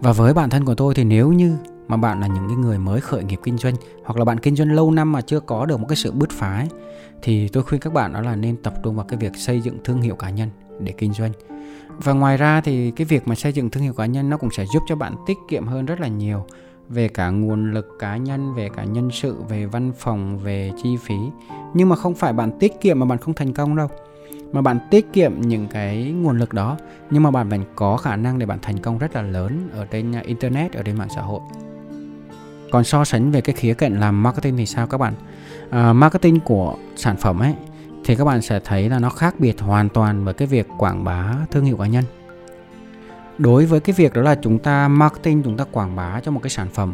Và 0.01 0.11
với 0.11 0.33
bản 0.33 0.49
thân 0.49 0.65
của 0.65 0.75
tôi 0.75 0.95
thì 0.95 1.03
nếu 1.03 1.31
như 1.31 1.57
mà 1.87 1.97
bạn 1.97 2.19
là 2.19 2.27
những 2.27 2.47
cái 2.47 2.57
người 2.57 2.77
mới 2.77 3.01
khởi 3.01 3.23
nghiệp 3.23 3.39
kinh 3.43 3.57
doanh 3.57 3.73
hoặc 4.05 4.17
là 4.17 4.25
bạn 4.25 4.39
kinh 4.39 4.55
doanh 4.55 4.71
lâu 4.71 4.91
năm 4.91 5.11
mà 5.11 5.21
chưa 5.21 5.39
có 5.39 5.65
được 5.65 5.79
một 5.79 5.85
cái 5.89 5.95
sự 5.95 6.11
bứt 6.11 6.29
phá 6.31 6.55
ấy, 6.57 6.69
thì 7.21 7.47
tôi 7.47 7.63
khuyên 7.63 7.81
các 7.81 7.93
bạn 7.93 8.13
đó 8.13 8.21
là 8.21 8.35
nên 8.35 8.57
tập 8.63 8.73
trung 8.83 8.95
vào 8.95 9.05
cái 9.05 9.19
việc 9.19 9.35
xây 9.35 9.61
dựng 9.61 9.77
thương 9.83 10.01
hiệu 10.01 10.15
cá 10.15 10.29
nhân 10.29 10.49
để 10.79 10.91
kinh 10.91 11.13
doanh. 11.13 11.31
Và 11.97 12.13
ngoài 12.13 12.37
ra 12.37 12.61
thì 12.61 12.91
cái 12.91 13.05
việc 13.05 13.27
mà 13.27 13.35
xây 13.35 13.53
dựng 13.53 13.69
thương 13.69 13.83
hiệu 13.83 13.93
cá 13.93 14.05
nhân 14.05 14.29
nó 14.29 14.37
cũng 14.37 14.49
sẽ 14.51 14.65
giúp 14.73 14.83
cho 14.87 14.95
bạn 14.95 15.15
tiết 15.25 15.37
kiệm 15.47 15.67
hơn 15.67 15.85
rất 15.85 15.99
là 15.99 16.07
nhiều 16.07 16.45
về 16.89 17.07
cả 17.07 17.29
nguồn 17.29 17.71
lực 17.71 17.87
cá 17.99 18.17
nhân 18.17 18.53
về 18.53 18.69
cả 18.75 18.83
nhân 18.83 19.09
sự 19.11 19.35
về 19.49 19.65
văn 19.65 19.91
phòng 19.97 20.37
về 20.37 20.71
chi 20.83 20.97
phí. 21.03 21.15
Nhưng 21.73 21.89
mà 21.89 21.95
không 21.95 22.15
phải 22.15 22.33
bạn 22.33 22.59
tiết 22.59 22.81
kiệm 22.81 22.99
mà 22.99 23.05
bạn 23.05 23.17
không 23.17 23.33
thành 23.33 23.53
công 23.53 23.75
đâu 23.75 23.87
mà 24.55 24.61
bạn 24.61 24.79
tiết 24.91 25.13
kiệm 25.13 25.41
những 25.41 25.67
cái 25.67 26.03
nguồn 26.03 26.37
lực 26.37 26.53
đó 26.53 26.77
nhưng 27.09 27.23
mà 27.23 27.31
bạn 27.31 27.49
vẫn 27.49 27.63
có 27.75 27.97
khả 27.97 28.15
năng 28.15 28.39
để 28.39 28.45
bạn 28.45 28.59
thành 28.61 28.79
công 28.79 28.97
rất 28.97 29.15
là 29.15 29.21
lớn 29.21 29.69
ở 29.73 29.85
trên 29.85 30.15
à, 30.15 30.21
internet 30.25 30.73
ở 30.73 30.83
trên 30.83 30.97
mạng 30.97 31.07
xã 31.15 31.21
hội. 31.21 31.39
Còn 32.71 32.83
so 32.83 33.05
sánh 33.05 33.31
về 33.31 33.41
cái 33.41 33.55
khía 33.55 33.73
cạnh 33.73 33.99
làm 33.99 34.23
marketing 34.23 34.57
thì 34.57 34.65
sao 34.65 34.87
các 34.87 34.97
bạn? 34.97 35.13
À, 35.69 35.93
marketing 35.93 36.39
của 36.39 36.75
sản 36.95 37.17
phẩm 37.17 37.39
ấy 37.39 37.53
thì 38.05 38.15
các 38.15 38.25
bạn 38.25 38.41
sẽ 38.41 38.59
thấy 38.65 38.89
là 38.89 38.99
nó 38.99 39.09
khác 39.09 39.35
biệt 39.39 39.61
hoàn 39.61 39.89
toàn 39.89 40.25
với 40.25 40.33
cái 40.33 40.47
việc 40.47 40.67
quảng 40.77 41.03
bá 41.03 41.33
thương 41.51 41.65
hiệu 41.65 41.77
cá 41.77 41.87
nhân. 41.87 42.03
Đối 43.37 43.65
với 43.65 43.79
cái 43.79 43.93
việc 43.93 44.13
đó 44.13 44.21
là 44.21 44.35
chúng 44.35 44.59
ta 44.59 44.87
marketing 44.87 45.43
chúng 45.43 45.57
ta 45.57 45.65
quảng 45.71 45.95
bá 45.95 46.19
cho 46.23 46.31
một 46.31 46.39
cái 46.43 46.49
sản 46.49 46.67
phẩm 46.73 46.93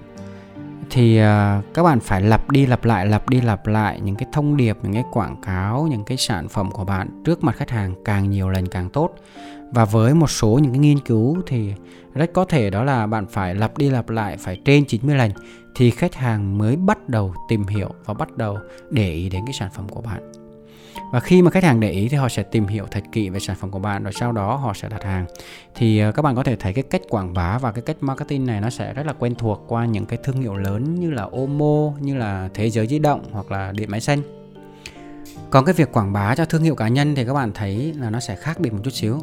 thì 0.92 1.20
uh, 1.20 1.26
các 1.74 1.84
bạn 1.84 2.00
phải 2.00 2.22
lặp 2.22 2.52
đi 2.52 2.66
lặp 2.66 2.86
lại 2.86 3.06
lặp 3.06 3.30
đi 3.30 3.42
lặp 3.42 3.68
lại 3.68 4.00
những 4.02 4.16
cái 4.16 4.28
thông 4.32 4.58
điệp 4.58 4.78
những 4.84 4.94
cái 4.94 5.04
quảng 5.12 5.42
cáo 5.42 5.88
những 5.92 6.04
cái 6.04 6.18
sản 6.18 6.50
phẩm 6.50 6.72
của 6.72 6.86
bạn 6.86 7.24
trước 7.26 7.44
mặt 7.44 7.56
khách 7.56 7.70
hàng 7.70 7.94
càng 8.06 8.30
nhiều 8.30 8.50
lần 8.50 8.68
càng 8.68 8.90
tốt. 8.90 9.16
Và 9.72 9.86
với 9.86 10.14
một 10.14 10.30
số 10.30 10.60
những 10.64 10.72
cái 10.72 10.80
nghiên 10.80 11.00
cứu 11.00 11.38
thì 11.48 11.74
rất 12.14 12.34
có 12.34 12.46
thể 12.46 12.70
đó 12.70 12.84
là 12.84 13.08
bạn 13.08 13.26
phải 13.28 13.56
lặp 13.56 13.78
đi 13.78 13.90
lặp 13.90 14.10
lại 14.10 14.38
phải 14.38 14.62
trên 14.66 14.86
90 14.86 15.16
lần 15.16 15.32
thì 15.76 15.92
khách 15.92 16.16
hàng 16.16 16.58
mới 16.58 16.76
bắt 16.76 17.10
đầu 17.10 17.34
tìm 17.50 17.68
hiểu 17.68 17.90
và 18.06 18.14
bắt 18.14 18.38
đầu 18.38 18.58
để 18.90 19.12
ý 19.14 19.30
đến 19.30 19.42
cái 19.46 19.54
sản 19.54 19.70
phẩm 19.74 19.90
của 19.90 20.02
bạn 20.02 20.41
và 21.12 21.20
khi 21.20 21.42
mà 21.42 21.52
khách 21.52 21.64
hàng 21.64 21.80
để 21.80 21.92
ý 21.92 22.10
thì 22.10 22.18
họ 22.18 22.30
sẽ 22.30 22.44
tìm 22.44 22.68
hiểu 22.68 22.86
thật 22.92 23.04
kỹ 23.12 23.30
về 23.30 23.40
sản 23.40 23.56
phẩm 23.56 23.72
của 23.72 23.80
bạn, 23.80 24.04
rồi 24.04 24.14
sau 24.14 24.32
đó 24.32 24.56
họ 24.56 24.74
sẽ 24.74 24.90
đặt 24.90 25.04
hàng. 25.04 25.26
Thì 25.76 26.00
ờ, 26.00 26.12
các 26.12 26.22
bạn 26.22 26.36
có 26.36 26.44
thể 26.44 26.56
thấy 26.56 26.74
cái 26.74 26.84
cách 26.84 27.02
quảng 27.10 27.34
bá 27.34 27.58
và 27.58 27.72
cái 27.72 27.82
cách 27.82 27.98
marketing 28.02 28.46
này 28.46 28.62
nó 28.62 28.70
sẽ 28.70 28.94
rất 28.94 29.06
là 29.06 29.14
quen 29.20 29.36
thuộc 29.36 29.64
qua 29.68 29.86
những 29.86 30.06
cái 30.06 30.20
thương 30.24 30.42
hiệu 30.42 30.56
lớn 30.56 30.96
như 30.96 31.12
là 31.12 31.24
Omo, 31.32 31.92
như 32.00 32.18
là 32.18 32.50
Thế 32.54 32.70
giới 32.70 32.88
di 32.88 33.00
động 33.00 33.24
hoặc 33.32 33.52
là 33.52 33.72
điện 33.72 33.92
máy 33.92 34.02
xanh. 34.02 34.22
Còn 35.50 35.66
cái 35.66 35.74
việc 35.74 35.92
quảng 35.92 36.14
bá 36.14 36.36
cho 36.36 36.46
thương 36.46 36.64
hiệu 36.64 36.76
cá 36.76 36.88
nhân 36.88 37.16
thì 37.16 37.26
các 37.26 37.34
bạn 37.34 37.52
thấy 37.54 37.94
là 38.00 38.10
nó 38.10 38.20
sẽ 38.20 38.36
khác 38.36 38.60
biệt 38.60 38.74
một 38.74 38.80
chút 38.84 38.94
xíu. 38.94 39.20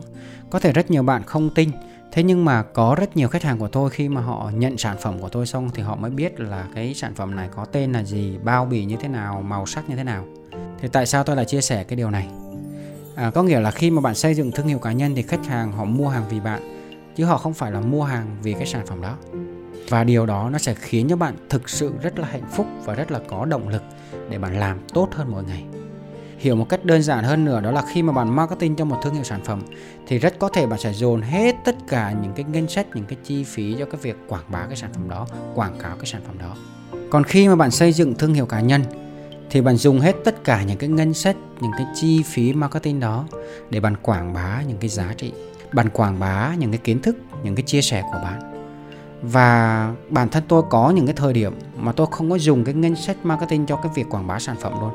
Có 0.50 0.58
thể 0.58 0.73
rất 0.73 0.90
nhiều 0.90 1.02
bạn 1.02 1.23
không 1.26 1.50
tin, 1.55 1.70
thế 2.12 2.23
nhưng 2.23 2.44
mà 2.44 2.62
có 2.62 2.96
rất 2.99 3.17
nhiều 3.17 3.29
khách 3.29 3.43
hàng 3.43 3.58
của 3.58 3.69
tôi 3.69 3.90
khi 3.90 4.08
mà 4.08 4.20
họ 4.20 4.50
nhận 4.55 4.79
sản 4.79 4.96
phẩm 5.00 5.20
của 5.20 5.29
tôi 5.29 5.46
xong 5.46 5.70
thì 5.75 5.82
họ 5.82 5.96
mới 5.96 6.11
biết 6.11 6.40
là 6.40 6.64
cái 6.75 6.94
sản 6.94 7.14
phẩm 7.14 7.37
này 7.37 7.49
có 7.56 7.64
tên 7.64 7.93
là 7.93 8.02
gì, 8.02 8.38
bao 8.44 8.64
bì 8.64 8.85
như 8.85 8.96
thế 9.00 9.08
nào, 9.08 9.43
màu 9.43 9.67
sắc 9.67 9.90
như 9.90 9.96
thế 9.96 10.05
nào 10.05 10.25
thì 10.81 10.89
tại 10.89 11.07
sao 11.07 11.25
tôi 11.25 11.37
lại 11.37 11.45
chia 11.45 11.61
sẻ 11.61 11.85
cái 11.85 11.97
điều 11.97 12.11
này? 12.11 12.29
À, 13.15 13.31
có 13.31 13.43
nghĩa 13.43 13.61
là 13.61 13.71
khi 13.71 13.91
mà 13.91 14.01
bạn 14.01 14.15
xây 14.15 14.35
dựng 14.35 14.53
thương 14.53 14.67
hiệu 14.67 14.79
cá 14.79 14.93
nhân 14.93 15.15
thì 15.15 15.23
khách 15.23 15.47
hàng 15.47 15.73
họ 15.73 15.85
mua 15.85 16.09
hàng 16.09 16.25
vì 16.31 16.41
bạn 16.41 16.79
chứ 17.17 17.25
họ 17.25 17.39
không 17.39 17.55
phải 17.55 17.73
là 17.73 17.81
mua 17.81 18.03
hàng 18.03 18.37
vì 18.43 18.53
cái 18.53 18.67
sản 18.67 18.87
phẩm 18.87 19.03
đó. 19.03 19.17
Và 19.89 20.05
điều 20.05 20.27
đó 20.27 20.51
nó 20.53 20.59
sẽ 20.59 20.75
khiến 20.75 21.07
cho 21.09 21.17
bạn 21.17 21.35
thực 21.49 21.69
sự 21.69 21.93
rất 22.03 22.19
là 22.19 22.29
hạnh 22.31 22.49
phúc 22.53 22.67
và 22.85 22.95
rất 22.95 23.11
là 23.11 23.21
có 23.29 23.45
động 23.45 23.69
lực 23.69 23.83
để 24.31 24.39
bạn 24.39 24.61
làm 24.61 24.79
tốt 24.95 25.09
hơn 25.13 25.31
mỗi 25.31 25.45
ngày. 25.45 25.65
Hiểu 26.39 26.57
một 26.57 26.69
cách 26.69 26.85
đơn 26.85 27.03
giản 27.03 27.25
hơn 27.25 27.45
nữa 27.45 27.61
đó 27.61 27.71
là 27.71 27.83
khi 27.93 28.03
mà 28.03 28.13
bạn 28.13 28.37
marketing 28.37 28.77
cho 28.77 28.85
một 28.85 28.97
thương 29.03 29.15
hiệu 29.15 29.25
sản 29.25 29.41
phẩm 29.45 29.63
thì 30.07 30.19
rất 30.19 30.39
có 30.39 30.49
thể 30.49 30.67
bạn 30.67 30.79
sẽ 30.79 30.93
dồn 30.93 31.23
hết 31.23 31.55
tất 31.65 31.77
cả 31.89 32.15
những 32.23 32.33
cái 32.33 32.45
ngân 32.53 32.69
sách 32.69 32.87
những 32.95 33.05
cái 33.05 33.19
chi 33.25 33.45
phí 33.45 33.77
cho 33.79 33.85
cái 33.85 34.01
việc 34.03 34.17
quảng 34.29 34.45
bá 34.49 34.67
cái 34.67 34.77
sản 34.77 34.91
phẩm 34.95 35.09
đó 35.09 35.27
quảng 35.55 35.79
cáo 35.79 35.97
cái 35.97 36.07
sản 36.07 36.23
phẩm 36.27 36.39
đó. 36.39 36.57
Còn 37.11 37.25
khi 37.25 37.49
mà 37.49 37.57
bạn 37.57 37.71
xây 37.71 37.93
dựng 37.93 38.15
thương 38.15 38.35
hiệu 38.35 38.47
cá 38.47 38.61
nhân 38.61 38.83
thì 39.50 39.61
bạn 39.61 39.77
dùng 39.77 40.00
hết 40.00 40.17
tất 40.25 40.45
cả 40.45 40.62
những 40.62 40.79
cái 40.79 40.89
ngân 40.89 41.15
sách 41.15 41.37
những 41.61 41.73
cái 41.77 41.87
chi 41.95 42.23
phí 42.23 42.53
marketing 42.53 43.00
đó 43.00 43.25
để 43.71 43.81
bạn 43.81 43.97
quảng 44.03 44.33
bá 44.33 44.62
những 44.69 44.79
cái 44.79 44.89
giá 44.89 45.15
trị. 45.17 45.33
Bạn 45.73 45.89
quảng 45.89 46.19
bá 46.19 46.55
những 46.59 46.71
cái 46.71 46.79
kiến 46.79 47.03
thức 47.03 47.17
những 47.43 47.55
cái 47.55 47.62
chia 47.62 47.83
sẻ 47.83 48.03
của 48.12 48.19
bạn. 48.23 48.41
Và 49.23 49.95
bản 50.09 50.29
thân 50.29 50.43
tôi 50.49 50.62
có 50.71 50.91
những 50.91 51.06
cái 51.06 51.15
thời 51.15 51.33
điểm 51.33 51.53
mà 51.77 51.93
tôi 51.93 52.06
không 52.11 52.31
có 52.31 52.39
dùng 52.39 52.65
cái 52.65 52.75
ngân 52.75 52.97
sách 52.97 53.17
marketing 53.23 53.67
cho 53.67 53.77
cái 53.77 53.93
việc 53.95 54.06
quảng 54.11 54.27
bá 54.27 54.39
sản 54.39 54.56
phẩm 54.61 54.73
luôn 54.81 54.91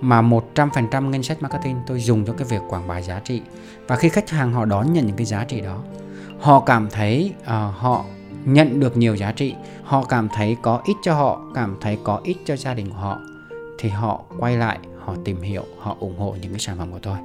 mà 0.00 0.22
100% 0.22 1.10
ngân 1.10 1.22
sách 1.22 1.42
marketing 1.42 1.76
tôi 1.86 2.00
dùng 2.00 2.24
cho 2.26 2.32
cái 2.32 2.48
việc 2.50 2.60
quảng 2.68 2.88
bá 2.88 3.02
giá 3.02 3.20
trị. 3.20 3.42
Và 3.86 3.96
khi 3.96 4.08
khách 4.08 4.30
hàng 4.30 4.52
họ 4.52 4.64
đón 4.64 4.92
nhận 4.92 5.06
những 5.06 5.16
cái 5.16 5.26
giá 5.26 5.44
trị 5.44 5.60
đó 5.60 5.82
họ 6.40 6.60
cảm 6.60 6.88
thấy 6.90 7.32
uh, 7.42 7.46
họ 7.76 8.04
nhận 8.44 8.80
được 8.80 8.96
nhiều 8.96 9.16
giá 9.16 9.32
trị 9.32 9.54
họ 9.84 10.04
cảm 10.04 10.28
thấy 10.28 10.56
có 10.62 10.80
ích 10.84 10.96
cho 11.02 11.14
họ 11.14 11.40
cảm 11.54 11.76
thấy 11.80 11.98
có 12.04 12.20
ích 12.24 12.36
cho 12.44 12.56
gia 12.56 12.74
đình 12.74 12.90
của 12.90 12.96
họ 12.96 13.18
thì 13.78 13.88
họ 13.88 14.24
quay 14.38 14.56
lại, 14.56 14.78
họ 14.98 15.14
tìm 15.24 15.40
hiểu, 15.40 15.64
họ 15.78 15.96
ủng 16.00 16.18
hộ 16.18 16.36
những 16.40 16.50
cái 16.50 16.60
sản 16.60 16.78
phẩm 16.78 16.92
của 16.92 16.98
tôi. 17.02 17.16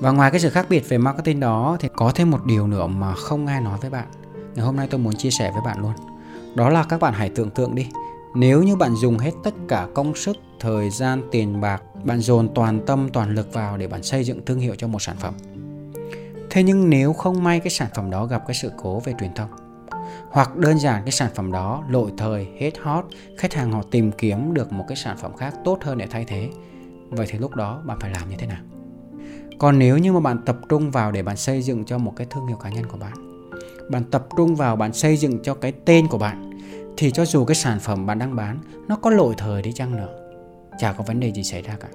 Và 0.00 0.10
ngoài 0.10 0.30
cái 0.30 0.40
sự 0.40 0.50
khác 0.50 0.66
biệt 0.68 0.88
về 0.88 0.98
marketing 0.98 1.40
đó 1.40 1.76
thì 1.80 1.88
có 1.96 2.12
thêm 2.14 2.30
một 2.30 2.44
điều 2.44 2.66
nữa 2.66 2.86
mà 2.86 3.14
không 3.14 3.46
ai 3.46 3.60
nói 3.60 3.78
với 3.80 3.90
bạn. 3.90 4.06
Ngày 4.54 4.66
hôm 4.66 4.76
nay 4.76 4.88
tôi 4.90 5.00
muốn 5.00 5.14
chia 5.14 5.30
sẻ 5.30 5.50
với 5.52 5.60
bạn 5.64 5.80
luôn. 5.80 5.92
Đó 6.54 6.68
là 6.68 6.82
các 6.82 7.00
bạn 7.00 7.14
hãy 7.14 7.30
tưởng 7.34 7.50
tượng 7.50 7.74
đi. 7.74 7.88
Nếu 8.34 8.62
như 8.62 8.76
bạn 8.76 8.94
dùng 8.94 9.18
hết 9.18 9.30
tất 9.44 9.54
cả 9.68 9.86
công 9.94 10.14
sức, 10.14 10.36
thời 10.60 10.90
gian, 10.90 11.22
tiền 11.30 11.60
bạc, 11.60 11.82
bạn 12.04 12.20
dồn 12.20 12.48
toàn 12.54 12.80
tâm, 12.86 13.08
toàn 13.12 13.34
lực 13.34 13.52
vào 13.52 13.76
để 13.76 13.88
bạn 13.88 14.02
xây 14.02 14.24
dựng 14.24 14.44
thương 14.44 14.60
hiệu 14.60 14.74
cho 14.78 14.88
một 14.88 15.02
sản 15.02 15.16
phẩm. 15.18 15.34
Thế 16.50 16.62
nhưng 16.62 16.90
nếu 16.90 17.12
không 17.12 17.44
may 17.44 17.60
cái 17.60 17.70
sản 17.70 17.88
phẩm 17.94 18.10
đó 18.10 18.26
gặp 18.26 18.42
cái 18.46 18.54
sự 18.54 18.72
cố 18.82 19.00
về 19.00 19.14
truyền 19.20 19.34
thông 19.34 19.48
hoặc 20.30 20.56
đơn 20.56 20.78
giản 20.78 21.02
cái 21.04 21.12
sản 21.12 21.30
phẩm 21.34 21.52
đó 21.52 21.84
lỗi 21.88 22.10
thời, 22.16 22.48
hết 22.58 22.78
hot, 22.82 23.04
khách 23.38 23.54
hàng 23.54 23.72
họ 23.72 23.82
tìm 23.90 24.12
kiếm 24.12 24.54
được 24.54 24.72
một 24.72 24.84
cái 24.88 24.96
sản 24.96 25.16
phẩm 25.16 25.36
khác 25.36 25.54
tốt 25.64 25.78
hơn 25.82 25.98
để 25.98 26.06
thay 26.06 26.24
thế. 26.24 26.48
Vậy 27.10 27.26
thì 27.30 27.38
lúc 27.38 27.54
đó 27.54 27.82
bạn 27.84 27.98
phải 28.00 28.10
làm 28.10 28.30
như 28.30 28.36
thế 28.38 28.46
nào? 28.46 28.60
Còn 29.58 29.78
nếu 29.78 29.98
như 29.98 30.12
mà 30.12 30.20
bạn 30.20 30.38
tập 30.46 30.56
trung 30.68 30.90
vào 30.90 31.12
để 31.12 31.22
bạn 31.22 31.36
xây 31.36 31.62
dựng 31.62 31.84
cho 31.84 31.98
một 31.98 32.12
cái 32.16 32.26
thương 32.30 32.46
hiệu 32.46 32.56
cá 32.56 32.70
nhân 32.70 32.86
của 32.86 32.96
bạn 32.96 33.30
bạn 33.90 34.04
tập 34.04 34.26
trung 34.36 34.56
vào 34.56 34.76
bạn 34.76 34.92
xây 34.92 35.16
dựng 35.16 35.38
cho 35.42 35.54
cái 35.54 35.72
tên 35.84 36.06
của 36.06 36.18
bạn, 36.18 36.50
thì 36.96 37.10
cho 37.10 37.24
dù 37.24 37.44
cái 37.44 37.54
sản 37.54 37.80
phẩm 37.80 38.06
bạn 38.06 38.18
đang 38.18 38.36
bán 38.36 38.58
nó 38.88 38.96
có 38.96 39.10
lỗi 39.10 39.34
thời 39.38 39.62
đi 39.62 39.72
chăng 39.72 39.96
nữa, 39.96 40.08
chả 40.78 40.92
có 40.92 41.04
vấn 41.04 41.20
đề 41.20 41.32
gì 41.32 41.44
xảy 41.44 41.62
ra 41.62 41.76
cả. 41.80 41.88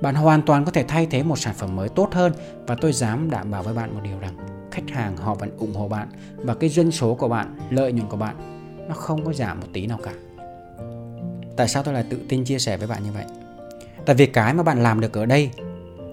Bạn 0.00 0.14
hoàn 0.14 0.42
toàn 0.42 0.64
có 0.64 0.70
thể 0.70 0.84
thay 0.88 1.06
thế 1.06 1.22
một 1.22 1.38
sản 1.38 1.54
phẩm 1.54 1.76
mới 1.76 1.88
tốt 1.88 2.08
hơn 2.12 2.32
và 2.66 2.76
tôi 2.80 2.92
dám 2.92 3.30
đảm 3.30 3.50
bảo 3.50 3.62
với 3.62 3.74
bạn 3.74 3.94
một 3.94 4.00
điều 4.04 4.18
rằng 4.18 4.55
khách 4.76 4.90
hàng 4.90 5.16
họ 5.16 5.34
vẫn 5.34 5.50
ủng 5.58 5.74
hộ 5.74 5.88
bạn 5.88 6.08
và 6.36 6.54
cái 6.54 6.70
doanh 6.70 6.90
số 6.90 7.14
của 7.14 7.28
bạn, 7.28 7.58
lợi 7.70 7.92
nhuận 7.92 8.08
của 8.08 8.16
bạn 8.16 8.36
nó 8.88 8.94
không 8.94 9.24
có 9.24 9.32
giảm 9.32 9.60
một 9.60 9.66
tí 9.72 9.86
nào 9.86 9.98
cả. 10.02 10.12
Tại 11.56 11.68
sao 11.68 11.82
tôi 11.82 11.94
lại 11.94 12.04
tự 12.10 12.18
tin 12.28 12.44
chia 12.44 12.58
sẻ 12.58 12.76
với 12.76 12.86
bạn 12.86 13.02
như 13.04 13.12
vậy? 13.12 13.24
Tại 14.06 14.16
vì 14.16 14.26
cái 14.26 14.54
mà 14.54 14.62
bạn 14.62 14.82
làm 14.82 15.00
được 15.00 15.12
ở 15.12 15.26
đây, 15.26 15.50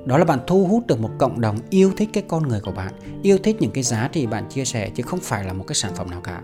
đó 0.05 0.17
là 0.17 0.25
bạn 0.25 0.39
thu 0.47 0.65
hút 0.65 0.87
được 0.87 0.99
một 0.99 1.09
cộng 1.17 1.41
đồng 1.41 1.57
yêu 1.69 1.91
thích 1.97 2.09
cái 2.13 2.23
con 2.27 2.47
người 2.47 2.59
của 2.61 2.71
bạn, 2.71 2.93
yêu 3.21 3.37
thích 3.43 3.57
những 3.59 3.71
cái 3.71 3.83
giá 3.83 4.09
trị 4.11 4.25
bạn 4.25 4.49
chia 4.49 4.65
sẻ 4.65 4.89
chứ 4.89 5.03
không 5.03 5.19
phải 5.19 5.43
là 5.43 5.53
một 5.53 5.65
cái 5.67 5.75
sản 5.75 5.91
phẩm 5.95 6.11
nào 6.11 6.21
cả. 6.21 6.41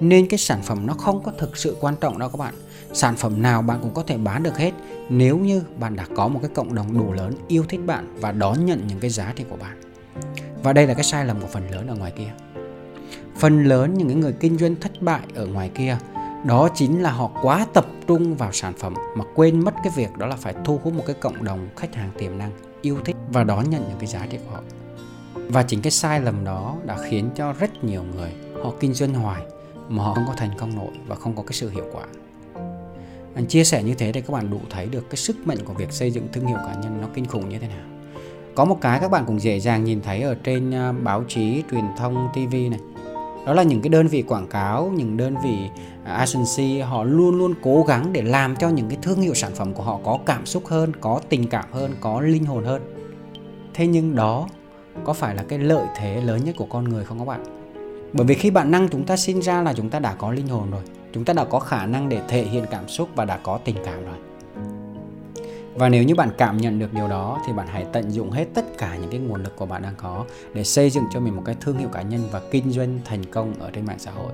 Nên 0.00 0.28
cái 0.28 0.38
sản 0.38 0.62
phẩm 0.62 0.86
nó 0.86 0.94
không 0.94 1.22
có 1.22 1.32
thực 1.38 1.56
sự 1.56 1.76
quan 1.80 1.94
trọng 2.00 2.18
đâu 2.18 2.28
các 2.28 2.38
bạn. 2.38 2.54
Sản 2.92 3.16
phẩm 3.16 3.42
nào 3.42 3.62
bạn 3.62 3.78
cũng 3.82 3.94
có 3.94 4.02
thể 4.02 4.18
bán 4.18 4.42
được 4.42 4.58
hết 4.58 4.72
nếu 5.08 5.38
như 5.38 5.62
bạn 5.78 5.96
đã 5.96 6.06
có 6.16 6.28
một 6.28 6.40
cái 6.42 6.50
cộng 6.54 6.74
đồng 6.74 6.98
đủ 6.98 7.12
lớn 7.12 7.34
yêu 7.48 7.64
thích 7.68 7.80
bạn 7.86 8.14
và 8.20 8.32
đón 8.32 8.66
nhận 8.66 8.86
những 8.86 9.00
cái 9.00 9.10
giá 9.10 9.32
trị 9.36 9.44
của 9.50 9.56
bạn 9.56 9.80
và 10.62 10.72
đây 10.72 10.86
là 10.86 10.94
cái 10.94 11.04
sai 11.04 11.24
lầm 11.24 11.40
của 11.40 11.46
phần 11.46 11.70
lớn 11.70 11.86
ở 11.86 11.94
ngoài 11.94 12.12
kia. 12.16 12.30
Phần 13.36 13.64
lớn 13.64 13.94
những 13.94 14.20
người 14.20 14.34
kinh 14.40 14.58
doanh 14.58 14.76
thất 14.76 15.02
bại 15.02 15.20
ở 15.34 15.46
ngoài 15.46 15.70
kia, 15.74 15.98
đó 16.44 16.68
chính 16.74 17.02
là 17.02 17.10
họ 17.10 17.30
quá 17.42 17.66
tập 17.72 17.86
trung 18.06 18.34
vào 18.34 18.52
sản 18.52 18.72
phẩm 18.78 18.94
mà 19.16 19.24
quên 19.34 19.60
mất 19.60 19.74
cái 19.84 19.92
việc 19.96 20.16
đó 20.18 20.26
là 20.26 20.36
phải 20.36 20.54
thu 20.64 20.80
hút 20.84 20.94
một 20.94 21.02
cái 21.06 21.16
cộng 21.20 21.44
đồng 21.44 21.68
khách 21.76 21.94
hàng 21.94 22.10
tiềm 22.18 22.38
năng, 22.38 22.50
yêu 22.82 22.98
thích 23.04 23.16
và 23.32 23.44
đón 23.44 23.70
nhận 23.70 23.84
những 23.88 23.98
cái 23.98 24.06
giá 24.06 24.26
trị 24.30 24.38
của 24.46 24.54
họ. 24.54 24.60
Và 25.34 25.62
chính 25.62 25.82
cái 25.82 25.90
sai 25.90 26.20
lầm 26.20 26.44
đó 26.44 26.76
đã 26.86 26.96
khiến 27.10 27.30
cho 27.34 27.52
rất 27.52 27.84
nhiều 27.84 28.02
người 28.14 28.32
họ 28.64 28.72
kinh 28.80 28.94
doanh 28.94 29.14
hoài 29.14 29.42
mà 29.88 30.04
họ 30.04 30.14
không 30.14 30.24
có 30.26 30.34
thành 30.36 30.50
công 30.58 30.76
nổi 30.76 30.92
và 31.06 31.16
không 31.16 31.36
có 31.36 31.42
cái 31.42 31.52
sự 31.52 31.70
hiệu 31.70 31.84
quả. 31.92 32.04
Anh 33.34 33.46
chia 33.46 33.64
sẻ 33.64 33.82
như 33.82 33.94
thế 33.94 34.12
để 34.12 34.20
các 34.20 34.32
bạn 34.32 34.50
đủ 34.50 34.60
thấy 34.70 34.86
được 34.86 35.10
cái 35.10 35.16
sức 35.16 35.36
mạnh 35.46 35.58
của 35.64 35.72
việc 35.72 35.92
xây 35.92 36.10
dựng 36.10 36.28
thương 36.32 36.46
hiệu 36.46 36.58
cá 36.66 36.74
nhân 36.74 36.98
nó 37.00 37.08
kinh 37.14 37.26
khủng 37.26 37.48
như 37.48 37.58
thế 37.58 37.68
nào 37.68 37.86
có 38.58 38.64
một 38.64 38.78
cái 38.80 39.00
các 39.00 39.10
bạn 39.10 39.24
cũng 39.26 39.40
dễ 39.40 39.60
dàng 39.60 39.84
nhìn 39.84 40.00
thấy 40.00 40.22
ở 40.22 40.34
trên 40.34 40.74
à, 40.74 40.92
báo 40.92 41.24
chí, 41.28 41.62
truyền 41.70 41.84
thông 41.96 42.28
tv 42.32 42.52
này. 42.52 42.80
Đó 43.46 43.54
là 43.54 43.62
những 43.62 43.80
cái 43.80 43.88
đơn 43.88 44.06
vị 44.06 44.22
quảng 44.22 44.46
cáo, 44.46 44.92
những 44.96 45.16
đơn 45.16 45.36
vị 45.44 45.58
à, 46.04 46.14
agency, 46.14 46.80
họ 46.80 47.04
luôn 47.04 47.38
luôn 47.38 47.54
cố 47.62 47.84
gắng 47.88 48.12
để 48.12 48.22
làm 48.22 48.56
cho 48.56 48.68
những 48.68 48.88
cái 48.88 48.98
thương 49.02 49.20
hiệu 49.20 49.34
sản 49.34 49.52
phẩm 49.54 49.74
của 49.74 49.82
họ 49.82 49.98
có 50.04 50.18
cảm 50.26 50.46
xúc 50.46 50.66
hơn, 50.66 50.92
có 51.00 51.20
tình 51.28 51.46
cảm 51.46 51.64
hơn, 51.72 51.94
có 52.00 52.20
linh 52.20 52.44
hồn 52.44 52.64
hơn. 52.64 52.82
Thế 53.74 53.86
nhưng 53.86 54.14
đó 54.14 54.48
có 55.04 55.12
phải 55.12 55.34
là 55.34 55.42
cái 55.48 55.58
lợi 55.58 55.86
thế 55.96 56.20
lớn 56.20 56.44
nhất 56.44 56.54
của 56.58 56.66
con 56.66 56.84
người 56.84 57.04
không 57.04 57.18
các 57.18 57.24
bạn? 57.24 57.44
Bởi 58.12 58.26
vì 58.26 58.34
khi 58.34 58.50
bản 58.50 58.70
năng 58.70 58.88
chúng 58.88 59.04
ta 59.04 59.16
sinh 59.16 59.42
ra 59.42 59.62
là 59.62 59.72
chúng 59.72 59.90
ta 59.90 59.98
đã 59.98 60.14
có 60.14 60.32
linh 60.32 60.48
hồn 60.48 60.70
rồi. 60.70 60.82
Chúng 61.12 61.24
ta 61.24 61.32
đã 61.32 61.44
có 61.44 61.60
khả 61.60 61.86
năng 61.86 62.08
để 62.08 62.20
thể 62.28 62.42
hiện 62.42 62.64
cảm 62.70 62.88
xúc 62.88 63.08
và 63.14 63.24
đã 63.24 63.38
có 63.42 63.58
tình 63.64 63.76
cảm 63.84 64.04
rồi 64.04 64.27
và 65.78 65.88
nếu 65.88 66.02
như 66.02 66.14
bạn 66.14 66.30
cảm 66.38 66.56
nhận 66.56 66.78
được 66.78 66.92
điều 66.92 67.08
đó, 67.08 67.42
thì 67.46 67.52
bạn 67.52 67.66
hãy 67.70 67.86
tận 67.92 68.10
dụng 68.10 68.30
hết 68.30 68.46
tất 68.54 68.78
cả 68.78 68.96
những 68.96 69.10
cái 69.10 69.20
nguồn 69.20 69.42
lực 69.42 69.56
của 69.56 69.66
bạn 69.66 69.82
đang 69.82 69.94
có 69.96 70.24
để 70.54 70.64
xây 70.64 70.90
dựng 70.90 71.04
cho 71.12 71.20
mình 71.20 71.36
một 71.36 71.42
cái 71.44 71.54
thương 71.60 71.78
hiệu 71.78 71.88
cá 71.88 72.02
nhân 72.02 72.20
và 72.30 72.40
kinh 72.50 72.70
doanh 72.70 73.00
thành 73.04 73.24
công 73.24 73.54
ở 73.58 73.70
trên 73.70 73.86
mạng 73.86 73.98
xã 73.98 74.10
hội. 74.10 74.32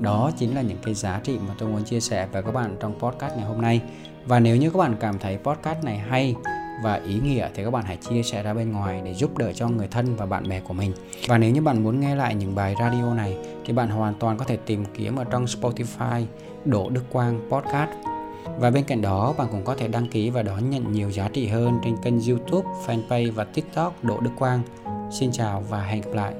Đó 0.00 0.30
chính 0.38 0.54
là 0.54 0.62
những 0.62 0.78
cái 0.82 0.94
giá 0.94 1.20
trị 1.24 1.38
mà 1.48 1.54
tôi 1.58 1.68
muốn 1.68 1.84
chia 1.84 2.00
sẻ 2.00 2.28
với 2.32 2.42
các 2.42 2.52
bạn 2.54 2.76
trong 2.80 2.98
podcast 2.98 3.36
ngày 3.36 3.44
hôm 3.44 3.62
nay. 3.62 3.80
Và 4.26 4.40
nếu 4.40 4.56
như 4.56 4.70
các 4.70 4.78
bạn 4.78 4.96
cảm 5.00 5.18
thấy 5.18 5.38
podcast 5.38 5.84
này 5.84 5.98
hay 5.98 6.34
và 6.82 6.94
ý 6.94 7.20
nghĩa, 7.20 7.48
thì 7.54 7.64
các 7.64 7.70
bạn 7.70 7.84
hãy 7.84 7.96
chia 7.96 8.22
sẻ 8.22 8.42
ra 8.42 8.54
bên 8.54 8.72
ngoài 8.72 9.02
để 9.04 9.14
giúp 9.14 9.38
đỡ 9.38 9.52
cho 9.52 9.68
người 9.68 9.88
thân 9.88 10.16
và 10.16 10.26
bạn 10.26 10.48
bè 10.48 10.60
của 10.60 10.74
mình. 10.74 10.92
Và 11.26 11.38
nếu 11.38 11.50
như 11.50 11.60
bạn 11.60 11.82
muốn 11.82 12.00
nghe 12.00 12.14
lại 12.14 12.34
những 12.34 12.54
bài 12.54 12.74
radio 12.80 13.14
này, 13.14 13.36
thì 13.64 13.72
bạn 13.72 13.88
hoàn 13.88 14.14
toàn 14.14 14.38
có 14.38 14.44
thể 14.44 14.56
tìm 14.56 14.84
kiếm 14.94 15.16
ở 15.16 15.24
trong 15.24 15.44
Spotify, 15.44 16.24
Đỗ 16.64 16.90
Đức 16.90 17.02
Quang 17.10 17.40
Podcast 17.50 17.90
và 18.58 18.70
bên 18.70 18.84
cạnh 18.84 19.02
đó, 19.02 19.34
bạn 19.38 19.48
cũng 19.50 19.64
có 19.64 19.74
thể 19.74 19.88
đăng 19.88 20.08
ký 20.08 20.30
và 20.30 20.42
đón 20.42 20.70
nhận 20.70 20.92
nhiều 20.92 21.10
giá 21.10 21.28
trị 21.28 21.46
hơn 21.46 21.78
trên 21.84 21.96
kênh 21.96 22.20
YouTube, 22.28 22.68
fanpage 22.86 23.32
và 23.32 23.44
TikTok 23.44 24.04
Đỗ 24.04 24.20
Đức 24.20 24.30
Quang. 24.38 24.62
Xin 25.10 25.32
chào 25.32 25.64
và 25.68 25.82
hẹn 25.82 26.00
gặp 26.00 26.12
lại. 26.14 26.34